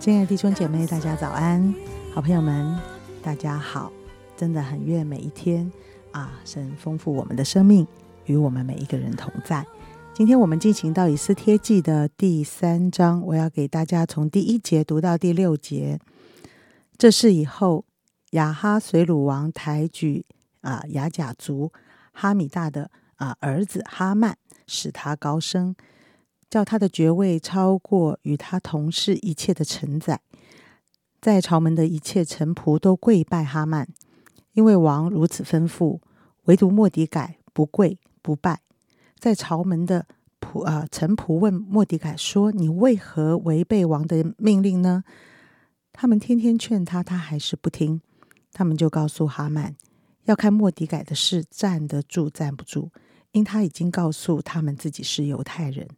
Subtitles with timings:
[0.00, 1.91] 亲爱的弟兄姐妹，大家早安！
[2.14, 2.78] 好朋友们，
[3.22, 3.90] 大家好！
[4.36, 5.72] 真的很愿每一天
[6.10, 7.86] 啊，神丰富我们的生命，
[8.26, 9.66] 与我们每一个人同在。
[10.12, 15.98] 今天我们进行到以斯帖记的第三章，我要给大家从第一节读到第六节。
[16.98, 17.86] 这是以后，
[18.32, 20.26] 亚哈随鲁王抬举
[20.60, 21.72] 啊雅甲族
[22.12, 25.74] 哈米大的啊儿子哈曼，使他高升，
[26.50, 30.20] 叫他的爵位超过与他同事一切的臣宰。
[31.22, 33.86] 在朝门的一切臣仆都跪拜哈曼，
[34.54, 36.00] 因为王如此吩咐，
[36.46, 38.60] 唯独莫迪改不跪不拜。
[39.20, 40.04] 在朝门的
[40.40, 45.04] 仆啊、臣仆问莫迪改说：“你为何违背王的命令呢？”
[45.94, 48.00] 他们天天劝他，他还是不听。
[48.52, 49.76] 他们就告诉哈曼，
[50.24, 52.90] 要看莫迪改的事站得住站不住，
[53.30, 55.88] 因他已经告诉他们自己是犹太人。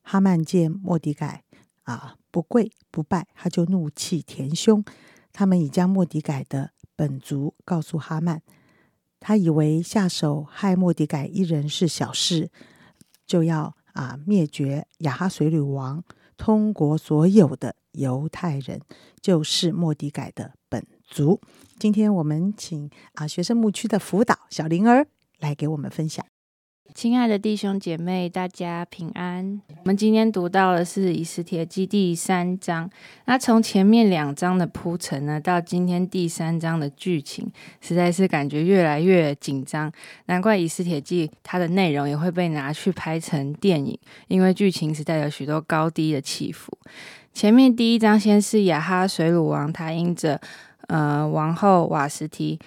[0.00, 1.44] 哈曼见莫迪改
[1.88, 4.84] 啊不跪不拜，他就怒气填胸。
[5.32, 8.42] 他们已将莫迪改的本族告诉哈曼，
[9.18, 12.50] 他以为下手害莫迪改一人是小事，
[13.26, 16.04] 就要啊灭绝亚哈水吕王
[16.36, 18.82] 通国所有的犹太人，
[19.20, 21.40] 就是莫迪改的本族。
[21.78, 25.06] 今天我们请啊学生牧区的辅导小灵儿
[25.38, 26.26] 来给我们分享。
[26.94, 29.60] 亲爱的弟兄姐妹，大家平安。
[29.68, 32.90] 我们今天读到的是《以斯帖记》第三章。
[33.26, 37.48] 那从前面两章的铺陈呢，到今天第三章的剧情，
[37.80, 39.90] 实在是感觉越来越紧张。
[40.26, 46.76] 难怪《以斯帖记》它的内容也会被拿去拍成电影，因为剧情实在有许多高低的起伏。
[47.32, 50.40] 前面第一章先是亚哈水鲁王，他因着
[50.88, 52.58] 呃王后瓦什提。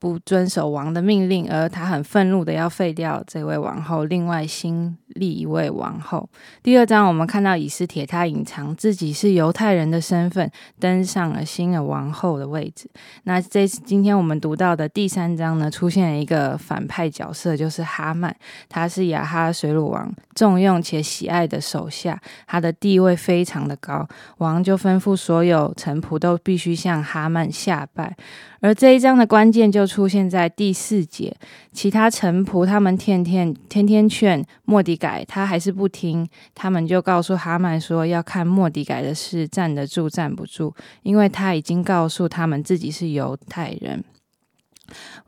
[0.00, 6.28] 不遵守王的命令，而他很愤怒的要废掉这位王后，另外新立一位王后。
[6.62, 10.48] 第二章我们看到以斯帖他隐藏自己是犹太人的身份，
[10.78, 12.88] 登上了新的王后的位置。
[13.24, 18.32] 那这今天我们读到的第三章呢，出现了一个反派角色，就是哈曼，
[18.68, 24.06] 他是亚哈水鲁王重用且喜爱的手下，他的地位非常的高，
[24.38, 28.16] 王就吩咐所有臣仆都必须向哈曼下拜。
[28.60, 31.34] 而这一章的关键就出现在第四节，
[31.72, 44.04] 其他臣仆他们天天天天劝莫迪改，他还是不听，他们就告诉哈曼说要看莫迪改的事站得住站不住，因为他已经告诉他们自己是犹太人。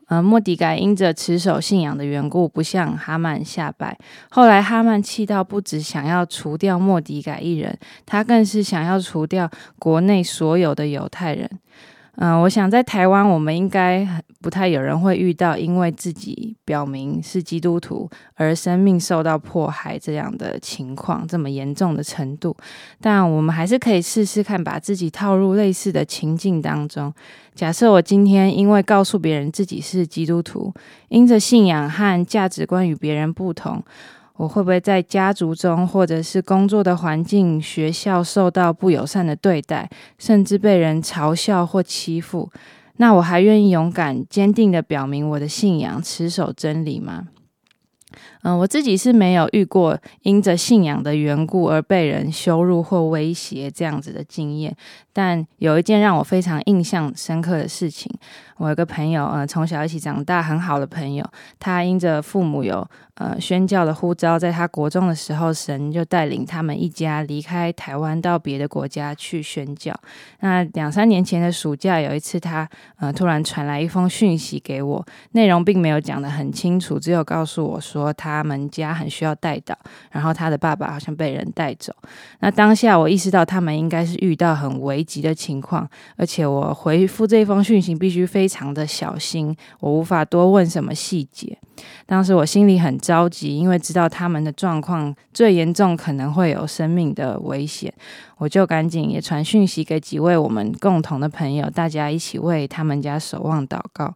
[0.07, 3.97] 呃，莫迪改因着持守信仰的缘故，不向哈曼下拜。
[4.29, 11.49] 后来哈曼气到不止想要除掉莫迪改一人，他更是想要除掉国内所有的犹太人。
[12.17, 14.05] 嗯，我想在台湾，我们应该
[14.41, 22.55] 不太有人会遇到因为自己表明是基督徒而生命受到迫害这样的情况，这么严重的程度。
[22.99, 27.11] 但我们还是可以试试看，把自己套入类似的情境当中。
[27.55, 30.73] 假设我今天因为告诉别人自己是基督徒，
[31.07, 33.81] 因着信仰和价值观与别人不同。
[34.41, 39.87] 我会不会在家族中，或者是工作的环境、学校受到不友善的对待，
[40.17, 42.49] 甚至被人嘲笑或欺负？
[42.97, 47.27] 那我还愿意勇敢、坚定的表明我的信仰，持守真理吗？
[48.43, 54.75] 嗯，我自己是没有遇过因着信仰的缘故而被人羞辱或威胁这样子的经验，
[55.13, 58.11] 但有一件让我非常印象深刻的事情。
[58.57, 61.25] 我有个朋友，呃，从小一起长大很好的朋友，
[61.59, 69.91] 他因着父母有呃宣教的呼召，在他国中的时候，神就带领他们一家离开台湾到别的国家去宣教。
[70.41, 79.77] 那两三年前的暑假，有一次他呃突然传来一封讯息给我，内容并没有讲得很清楚，只有告诉我说他他们家很需要带到，
[80.11, 81.93] 然后他的爸爸好像被人带走。
[82.39, 91.57] 那当下我意识到他们应该是遇到很危急的情况，而且我回复这封讯息必须非常的小心，我无法多问什么细节。
[92.05, 97.93] 当时我心里很着急，因为知道他们的状况最严重，可能会有生命的危险，
[98.37, 104.13] 我就赶紧也传讯息给几位我们共同的朋友，大家一起为他们家守望祷告。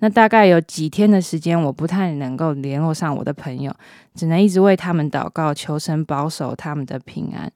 [0.00, 3.74] 那大概有几天的时间，我不太能够联络上我的朋友，
[4.18, 7.50] 只能一直为他们祷告，求神保守他们的平安。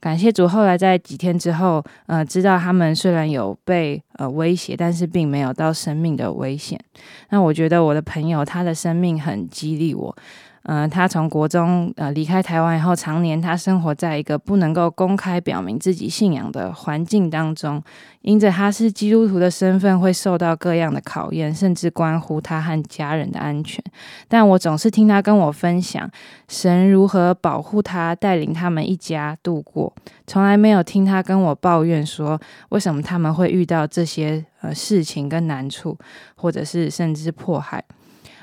[0.00, 6.80] 感谢主，后来在几天之后，呃，知道他们虽然有被呃威胁，但是并没有到生命的危险。
[7.28, 10.16] 那我觉得我的朋友他的生命很激励我。
[10.64, 17.82] 嗯，他从国中呃离开台湾以后，常年他生活在一个不能够公开表明自己信仰的环境当中，
[18.20, 23.82] 因着他是基督徒的身份，会受到各样的考验，甚至关乎他和家人的安全。
[24.28, 26.08] 但我总是听他跟我分享
[26.46, 29.90] 神如何保护他，带领他们一家度过，
[30.26, 35.96] 从来没有听他跟我抱怨说为什么他们会遇到这些呃事情跟难处，
[36.36, 37.82] 或者是甚至迫害。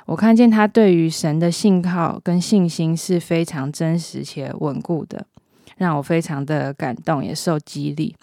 [0.07, 5.25] 我看见他对于神的信靠跟信心是非常真实且稳固的，
[5.75, 8.15] 让我非常的感动，也受激励。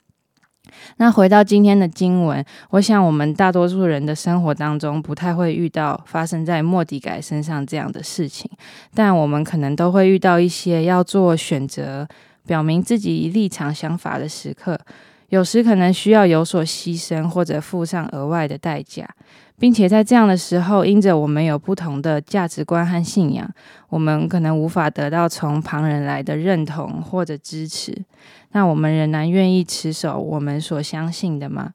[0.97, 8.51] 那回到今天的经文，我想我们大多数人的生活当中不太会遇到发生在莫迪改身上这样的事情，
[8.95, 12.09] 但我们可能都会遇到一些要做选择、
[12.47, 14.81] 表明自己立场想法的时刻，
[15.29, 19.07] 有时可能需要有所牺牲或者付上额外的代价。
[19.59, 23.49] 并且在这样的时候，因着我们有不同的价值观和信仰，
[23.89, 28.05] 我们可能无法得到从旁人来的认同或者支持。
[28.53, 31.73] 那我们仍然愿意持守我们所相信的吗？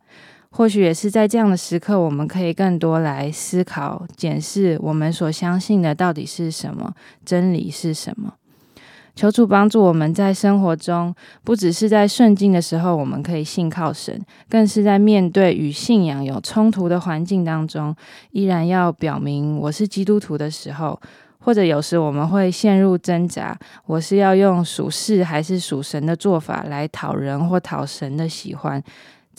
[0.52, 6.94] 或许也是在这样的时刻，我们可以更多来思考、检视我们所相信的到底是什么，
[7.24, 8.34] 真理是什么。
[9.20, 11.14] 求主帮助我们在生活中，
[11.44, 14.18] 不只是在顺境的时候，我们可以信靠神，
[14.48, 17.94] 更是在面对与信仰有冲突的环境当中，
[18.32, 20.98] 依然要表明我是基督徒的时候，
[21.38, 28.82] 或者有时我们会陷入挣扎，我是要用属世还是属神的做法来讨人或讨神的喜欢。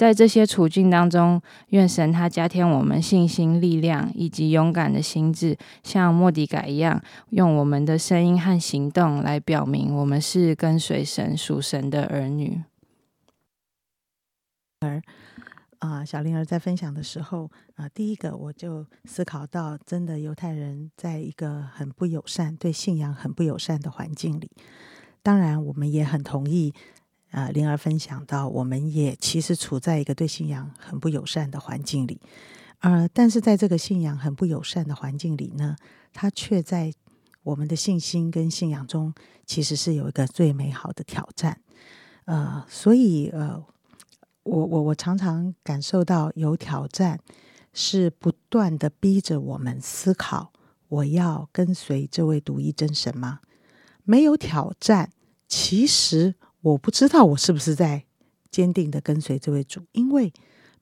[0.01, 1.39] 在这些处境当中，
[1.69, 6.99] 愿神他加添我们信心、力量以及勇敢的心智，像莫迪改一样，
[7.29, 12.63] 用我们的声音和行动来表明我们是跟随神、属神的儿女。
[14.81, 15.03] 而
[15.81, 24.51] 啊，小灵儿在分享的时候啊，第一个我就思考到，真的犹太人在一个很不友善、对信仰很不友善的环境里，
[25.23, 26.73] 当然我们也很同意。
[27.31, 32.21] 啊，灵儿分享到，我们也其实处在一个对信仰很不友善的环境里，
[32.81, 35.77] 呃，但是在这个信仰很不友善的环境里呢，
[36.13, 36.93] 它却在
[37.45, 39.15] 我们的信心跟信仰中，
[39.47, 41.61] 其实是有一个最美好的挑战。
[42.25, 43.65] 呃，所以呃，
[44.43, 47.21] 我我我常常感受到有挑战，
[47.73, 50.53] 是不断的逼着我们思考：
[50.89, 53.39] 我要跟随这位独一真神吗？
[54.03, 55.13] 没有挑战，
[55.47, 56.35] 其实。
[56.63, 58.05] 我不知道我是不是在
[58.51, 60.33] 坚定的跟随这位主，因为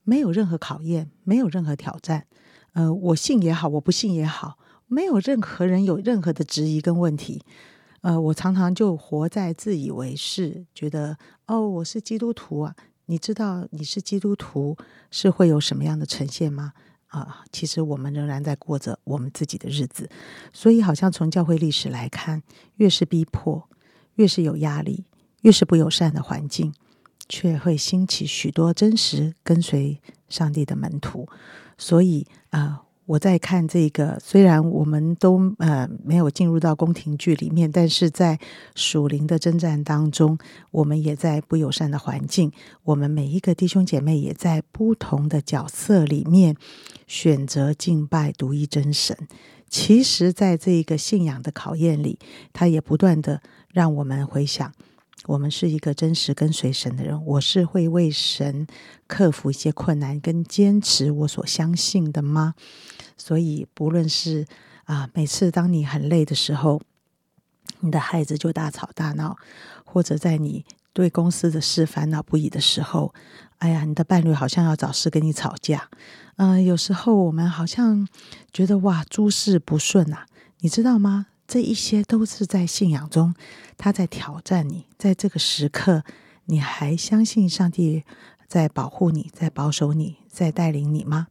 [0.03, 2.25] 没有任何考验，没有任何挑战。
[2.73, 7.41] 呃，我信也好，我不信也好，没有任何人有任何的质疑跟问题。
[8.01, 11.17] 呃，我常常就活在自以为是，觉得
[11.47, 12.75] 哦，我是基督徒啊。
[13.05, 14.77] 你知道你是基督徒
[15.09, 16.73] 是会有什么样的呈现吗？
[17.07, 20.07] 啊，其实我们仍然在过着我们自己的日子。
[20.53, 22.43] 所以，好像从教会历史来看，
[22.75, 23.67] 越是逼迫，
[24.15, 25.05] 越是有压力。
[25.41, 26.73] 越是不友善的环境，
[27.27, 31.27] 却会兴起许多真实跟随上帝的门徒。
[31.77, 38.37] 所以啊，我在看这个，虽然我们都呃没有进入到宫廷剧里面，但是在
[38.75, 40.37] 属灵的征战当中，
[40.71, 42.51] 我们也在不友善的环境。
[42.83, 46.55] 我们每一个弟兄姐妹也在不同的角色里面
[47.07, 49.17] 选择敬拜独一真神。
[49.69, 52.19] 其实，在这一个信仰的考验里，
[52.51, 53.41] 他也不断的
[53.71, 54.71] 让我们回想。
[55.25, 58.65] 我们是一个真实跟随神的人，我是会为神
[59.05, 62.55] 克服一些困难，跟坚持我所相信的吗？
[63.17, 64.47] 所以，不论是
[64.85, 66.81] 啊，每次当你很累的时候，
[67.81, 69.37] 你的孩子就大吵大闹，
[69.85, 73.13] 或者在你对公司的事烦恼不已的时候，
[73.57, 75.89] 哎呀，你的伴侣好像要找事跟你吵架。
[76.37, 78.07] 嗯，有时候我们好像
[78.53, 80.25] 觉得哇，诸事不顺啊，
[80.61, 81.27] 你知道吗？
[81.49, 83.33] 这一些都是在信仰中，
[83.75, 84.85] 他在挑战你。
[84.99, 86.03] 在这个时刻，
[86.45, 88.03] 你还相信上帝
[88.47, 91.25] 在保护你，在保守你，在带领你吗？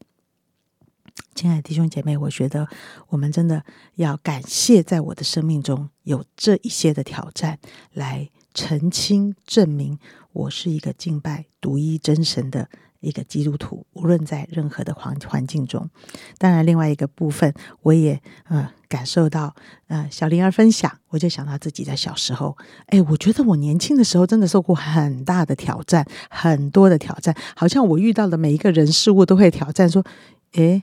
[1.36, 2.68] 亲爱的弟兄姐妹，我觉得
[3.10, 7.60] 我们真的要感谢，在我的生命中有这一些的挑战，
[7.92, 10.00] 来澄清、证明
[10.38, 12.68] 我是一个敬拜独一真神的。
[13.00, 15.88] 一个基督徒，无论在任何的环环境中，
[16.36, 19.54] 当然另外一个部分，我也呃感受到，
[19.86, 30.04] 呃小灵儿分享，我就想到自己在小时候，哎，我觉得我年轻的时候真的受过很大的挑战，很多的挑战，好像我遇到的每一个人事物都会挑战，说，
[30.54, 30.82] 哎，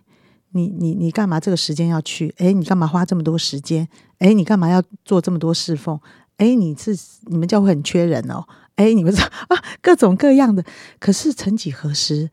[0.51, 2.33] 你你你干嘛这个时间要去？
[2.37, 3.85] 哎，你干嘛花这么多时间？
[4.19, 5.99] 哎，你干嘛要做这么多侍奉？
[6.37, 8.45] 哎，你是你们教会很缺人哦。
[8.75, 10.63] 哎，你们说啊，各种各样的。
[10.99, 12.29] 可是曾几何时，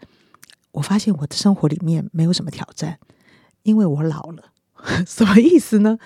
[0.73, 2.99] 我发现我的生活里面没有什么挑战，
[3.63, 4.53] 因为我老了。
[5.07, 5.99] 什么意思呢？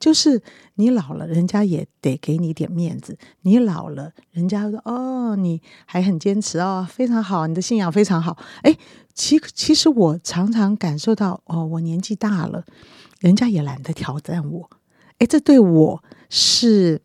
[0.00, 0.42] 就是
[0.74, 3.16] 你老了，人家也得给你点面子。
[3.42, 8.36] 你老了，人家说哦，你还很坚持哦，非常好，你的信仰非常好。
[8.62, 8.76] 哎，
[9.14, 12.64] 其其实我常常感受到，哦，我年纪大了，
[13.20, 14.68] 人家也懒得挑战我。
[15.18, 17.00] 哎，这对我是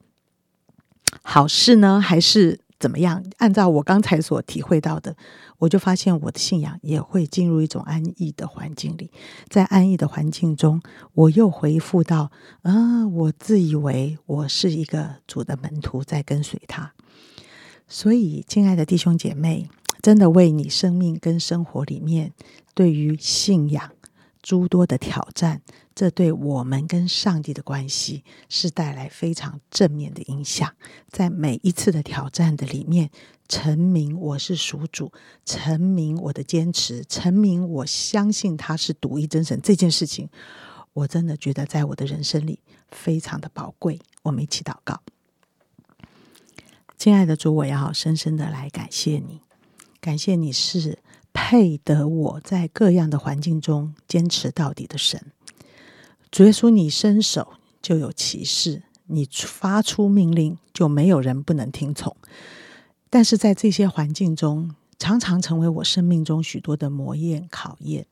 [1.21, 2.59] 好事呢，还是？
[2.79, 3.23] 怎么样？
[3.37, 5.15] 按照我刚才所体会到的，
[5.57, 9.11] 我就发现我的信仰也会进入一种安逸的环境里，
[9.49, 10.81] 在安逸的环境中，
[11.13, 12.31] 我又回复到
[12.61, 16.93] 啊，我自以为我是一个主的门徒，在跟随他。
[17.87, 19.67] 所以，亲爱的弟兄姐妹，
[20.01, 22.31] 真的为你生命跟生活里面
[22.73, 23.91] 对于信仰
[24.41, 25.61] 诸多的挑战。
[25.95, 30.73] 这对我们跟上帝的关系是带来非常正面的影响。
[31.09, 33.09] 在每一次的挑战的里面，
[33.49, 35.11] 成名我是属主，
[35.43, 40.29] 成名我的坚持，成名我相信他是独一真神这件事情，
[40.93, 42.59] 我真的觉得在我的人生里
[42.91, 43.99] 非常的宝贵。
[44.21, 45.01] 我们一起祷告，
[46.97, 49.41] 亲爱的主，我要深深的来感谢你，
[49.99, 50.99] 感谢你是
[51.33, 55.31] 配得我在各样的环境中坚持到底的神。
[56.31, 62.15] 主耶稣，你伸手就有歧视，你发出命令就没有人不能听从。
[63.09, 68.05] 但是在这些环境中，常常成为我生命中许多的磨练考验。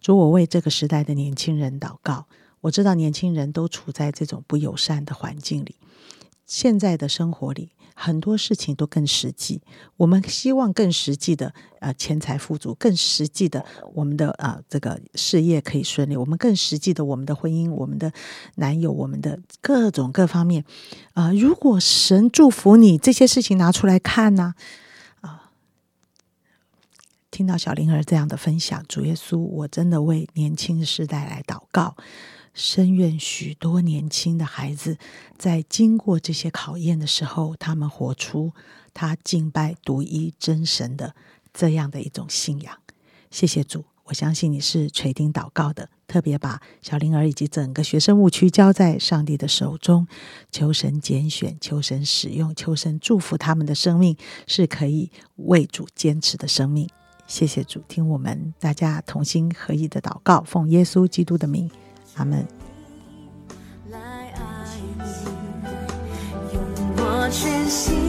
[0.00, 2.26] 主，我为这个时代的年轻人祷告。
[2.62, 5.76] 我知道年轻人都处在这种不友善的环境里，
[6.44, 7.70] 现在的生活里。
[7.98, 9.62] 很多事情都更实际，
[9.96, 18.12] 我们希望更实际的呃钱财富足，更实际的我们的啊这个事业可以顺利，我们更实际的我们的婚姻，我们的
[18.56, 20.62] 男友，我们的各种各方面
[21.14, 21.32] 啊。
[21.32, 24.52] 如果神祝福你，这些事情拿出来看呢
[25.22, 25.52] 啊，
[27.30, 31.96] 听到小灵儿这样的分享，主耶稣，我真的为年轻时代来祷告。
[32.56, 34.96] 深愿许多年轻的孩子
[35.36, 38.52] 在经过这些考验的时候，他们活出
[38.94, 41.14] 他敬拜独一真神的
[41.52, 42.78] 这样的一种信仰。
[43.30, 50.08] 谢谢主，我相信你是垂听祷告的，特别把小灵儿以及整个学生误区交在上帝的手中，
[50.50, 56.88] 求神拣选，求神使用，求神祝福他们的生命是可以为主坚持的生命。
[57.26, 61.70] 谢谢主，听我们大家同心合意的祷告，奉耶稣基督的名。
[62.16, 62.48] 他们。
[63.90, 64.40] 来爱
[64.96, 66.62] 你，用
[66.96, 68.05] 我全心。